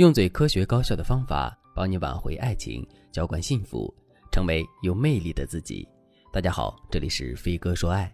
[0.00, 3.94] 用最科学高效的方法帮你挽回爱情，浇灌幸福，
[4.32, 5.86] 成为有魅力的自己。
[6.32, 8.10] 大家好，这里是飞哥说爱。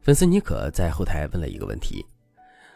[0.00, 2.02] 粉丝妮可在后台问了一个问题：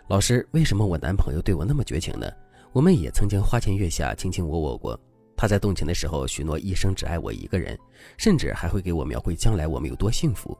[0.08, 2.30] 老师，为什么我男朋友对我那么绝情呢？
[2.72, 5.00] 我们也曾经花前月下，卿卿我我过。
[5.34, 7.78] 他在动情的时候许诺一生只爱我一个人，
[8.18, 10.54] 甚至还会给我描绘将来我们有多幸福。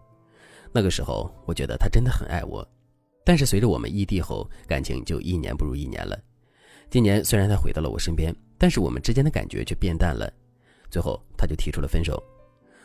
[0.72, 2.66] 那个时候，我觉得他真的很爱我。
[3.26, 6.18] 但是随着我们异地后，感情就一年不如一年了。
[6.90, 10.32] 今年虽然他回到了我身边，但是我们之间的感觉却变淡了。
[10.90, 12.22] 最后他就提出了分手。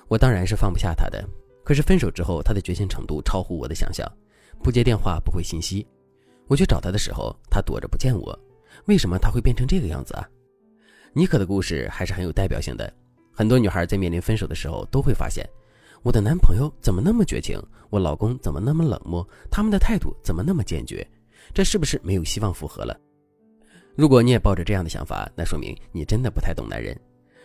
[0.10, 1.24] 我当然是放不下他的，
[1.64, 4.06] 可是分手之后，他的绝情程度超乎我的想象。
[4.62, 5.88] 不接电话，不回信息。
[6.48, 8.38] 我去找他的时候，他躲着不见我。
[8.86, 10.28] 为什么他会变成这个样子啊？
[11.14, 12.94] 妮可的故事还是很有代表性的。
[13.32, 15.48] 很多女孩在面临分手的时候，都会发现，
[16.02, 17.58] 我的男朋友怎么那么绝情？
[17.90, 19.26] 我老公怎么那么冷漠？
[19.50, 21.08] 他们的态度怎么那么坚决？
[21.54, 23.00] 这是不是没有希望复合了？
[23.96, 27.00] 如果你也抱着这样的想法，那说明你真的不太懂男人。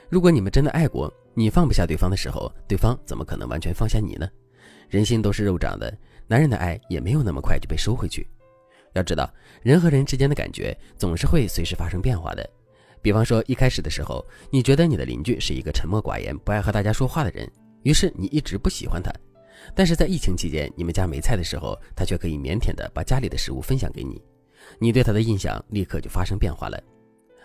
[0.08, 4.26] 如果你们真的爱过，你放不下对方的时候，对方怎么可能完全放下你呢？
[4.88, 5.94] 人心都是肉长的，
[6.26, 8.26] 男人的爱也没有那么快就被收回去。
[8.94, 9.30] 要知道，
[9.62, 12.50] 人和人之间的感觉总是会随时发生变化的。
[13.02, 17.46] 比方说，一开始的时候，你觉得你的邻居是一个沉默寡言、不爱和大家说话的人，
[17.82, 19.12] 于是你一直不喜欢他。
[19.74, 24.22] 但是在疫情期间，你们家没菜的时候，他却可以腼腆的把家里的食物分享给你。
[24.78, 26.80] 你对他的印象立刻就发生变化了。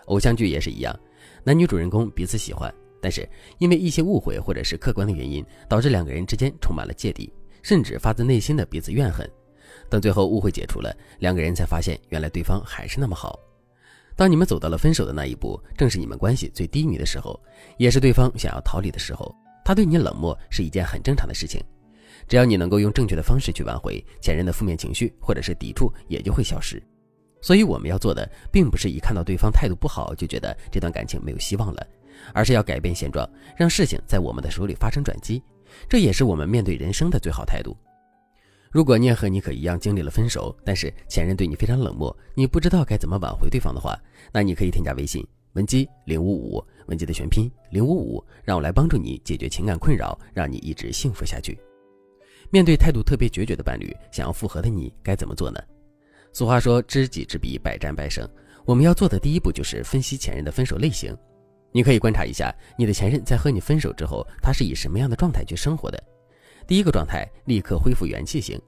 [0.06, 0.98] 偶像剧也是一样，
[1.42, 9.28] 男女主人公彼此喜欢，但是因为一些误会或者是客观的原因，导致两个人之间充满了芥蒂，甚至发自内心的彼此怨恨。
[9.88, 13.38] 等最后误会解除了，两个人才发现原来对方还是那么好。
[14.16, 17.40] 当你们走到了分手的那一步，正是你们关系最低迷的时候，
[17.78, 19.34] 也是对方想要逃离的时候。
[19.64, 21.60] 他对你冷漠是一件很正常的事情，
[22.28, 26.80] 只要你能够用正确的方式去挽回前任的负面情绪或者是抵触，也就会消失。
[27.44, 31.86] 所以我们要做的，并不是一看到对方态度不好就觉得这段感情没有希望了，
[32.32, 35.42] 而是要改变现状，让事情在我们的手里发生转机。
[35.86, 37.76] 这也是我们面对人生的最好态度。
[38.70, 43.94] 如果你也和妮可一样经历了分手，但是前任对你非常冷漠，你不知道该怎么挽回对方的话，
[44.32, 45.22] 那你可以添加微信
[45.52, 51.58] 文姬零五五，文姬的全拼零五五，让我来帮助你解决情感困扰，让你一直幸福下去。
[52.48, 55.60] 面对态度特别决绝的伴侣，想要复合的你该怎么做呢？
[56.34, 58.28] 俗话说，知己知彼，百战百胜。
[58.64, 61.16] 我们要做的第一步就是分析前任的分手类型。
[61.70, 66.04] 你可以观察一下你的前任在和你分手之后，他是以什么样的状态去生活的。
[66.66, 68.60] 第一个状态，立刻恢复元气型。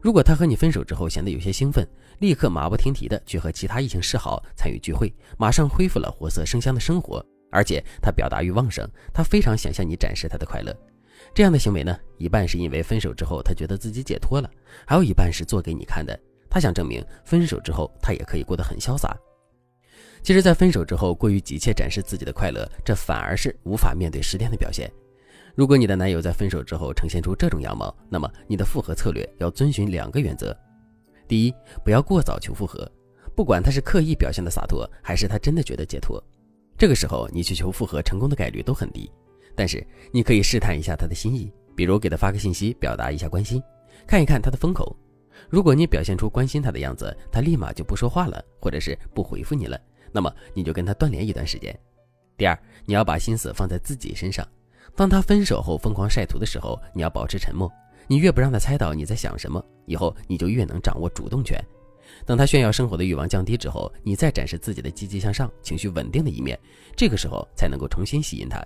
[0.00, 1.86] 如果他和你分手之后显得有些兴奋，
[2.20, 10.74] 立刻马不停蹄的去和其他异性示好、参与聚会，马上恢复了活色生香的生活，而且他表达欲旺盛，他非常想向你展示他的快乐。
[11.34, 14.50] 这样的行为呢，一半是因为分手之后他觉得自己解脱了，
[14.86, 16.18] 还有一半是做给你看的。
[16.54, 19.12] 他想证明，分手之后他也可以过得很潇洒。
[20.22, 24.88] 其实，在分手之后过于急切展示自己的快乐，这反而是无法面对失恋的表现。
[25.56, 30.56] 如果你的男友在分手之后呈现出这种样貌，那么你的复合策略要遵循两个原则：
[31.26, 31.52] 第一，
[31.84, 32.88] 不要过早求复合，
[33.34, 36.22] 不管他是刻意表现的洒脱，还是他真的觉得解脱，
[36.78, 39.10] 这个时候你去求复合成功的概率都很低。
[39.56, 43.60] 但是你可以试探一下他的心意，比如给他发个信息，表达一下关心，
[44.06, 44.96] 看一看他的风口。
[45.48, 49.80] 如果你表现出关心他的样子，他立马就不说话了，或者是不回复你了，
[50.12, 51.78] 那么你就跟他断联一段时间。
[52.36, 54.46] 第二，你要把心思放在自己身上。
[54.96, 57.70] 当他分手后疯狂晒图的时候，你要保持沉默。
[58.06, 61.58] 你越不让他猜到你在想什么，以后你就越能掌握主动权。
[62.26, 66.58] 等他炫耀生活的欲望降低之后，你再展示自己的积极向上、情绪稳定的一面，
[66.94, 68.62] 这个时候才能够重新吸引他。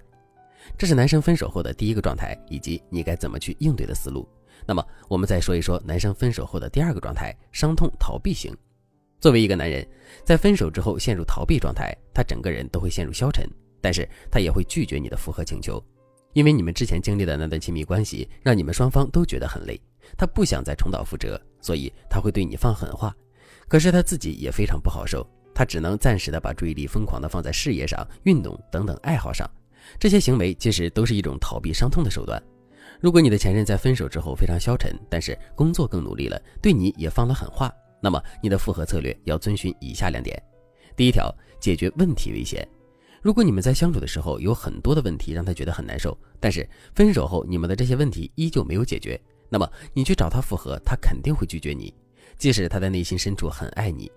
[0.76, 4.28] 这是男生分手后的第一个状态，以及你该怎么去应对的思路。
[4.66, 8.54] 那么，我们再说一说男生分手后的第二个状态——伤痛逃避型。
[9.20, 9.86] 作为一个男人，
[10.24, 13.48] 在分手之后陷入逃避状态，他整个人都会陷入消沉，
[13.80, 15.82] 但是他也会拒绝你的复合请求，
[16.34, 19.80] 因为你们之前经历的那段亲密关系让你们双方都觉得很累，
[20.16, 23.14] 他不想再重蹈覆辙，所以他会对你放狠话。
[23.66, 29.50] 可是他自己也非常不好受，他只能暂时的把注意力疯狂的放在事业上、运动等等爱好上，
[29.98, 32.40] 这些行为其实都是一种逃避伤痛的手段。
[33.00, 40.40] 如果你的前任在分手之后非常消沉，但是工作更努力了，对你也放了狠话，那么你的复合策略要遵循以下两点：
[40.96, 42.66] 第一条，解决问题为先。
[43.22, 51.94] 如果你们在相处的时候有很多的问题让他觉得很难受，但是分手后你们的这些问题依旧没有解决，那么你去找他复合，他肯定会拒绝你，
[52.36, 54.10] 即使他在内心深处很爱你。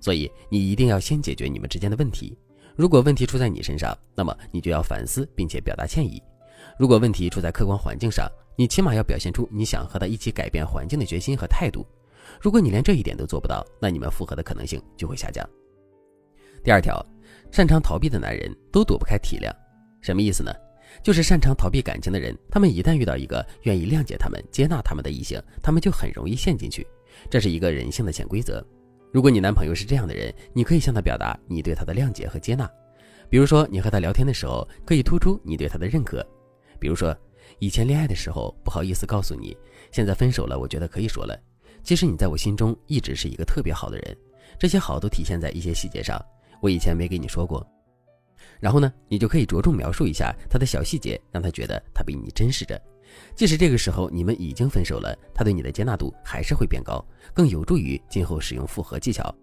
[0.00, 2.36] 所以你一定要先解决你们之间的问题。
[2.76, 6.22] 如果问题出在你身上，那么你就要反思并且表达歉意。
[6.78, 11.86] 如果问题出在客观环境上，你起码要表现出你想和他一起改变环境的决心和态度。
[12.40, 15.48] 如果你连这一点都做不到，那你们复合的可能性就会下降。
[16.62, 17.04] 第二条，
[17.50, 19.50] 擅长逃避的男人都躲不开体谅。
[20.00, 20.52] 什么意思呢？
[21.02, 26.86] 就是擅长逃避感情的人，他们一旦遇到一个愿意谅解他们、接纳他们的异性，他们就很容易陷进去。
[27.30, 28.64] 这是一个人性的潜规则。
[29.12, 32.68] 如果你男朋友是这样的人，你可以向他表达你对他的谅解和接纳。
[33.30, 36.26] 比如说，你和他聊天的时候，可以突出你对他的认可。
[36.78, 37.16] 比如说，
[37.58, 39.56] 以前恋爱的时候不好意思告诉你，
[39.90, 41.38] 现在分手了，我觉得可以说了。
[41.82, 44.16] 其实你在我心中一直是一个特别好的人，
[44.58, 46.22] 这些好都体现在一些细节上，
[46.60, 47.66] 我以前没给你说过。
[48.60, 52.80] 然后呢，你就可以着重描述一下他的小细节，让他觉得他比你真实着。
[53.34, 57.02] 即使这个时候你们已经分手了，他对你的接纳度还是会变高，
[57.32, 59.34] 更有助于今后使用复合技巧。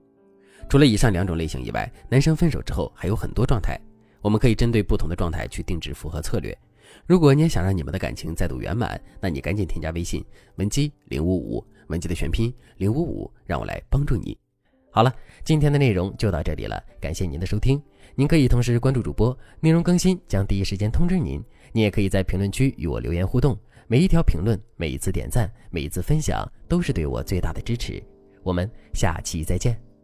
[0.70, 3.80] 除了以上两种类型以外，男生分手之后还有很多状态，
[4.22, 6.56] 我们可以针对不同的状态去定制复合策略。
[7.06, 10.24] 如果你也想让你们的感情再度圆满，那你赶紧添加微信
[10.56, 14.38] 文姬零五五，文姬的全拼零五五，让我来帮助你。
[14.92, 17.82] 好了，今天的内容就到这里了，感谢您的收听。
[18.16, 21.44] 您可以同时关注主播，内容更新将第一时间通知您。
[21.74, 28.02] 您也可以在评论区与我留言互动，每一条评论、每一次点赞、每一次分享，都是对我最大的支持。
[28.42, 29.95] 我们下期再见。